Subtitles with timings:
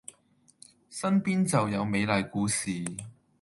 [0.89, 2.83] 身邊就有美麗故事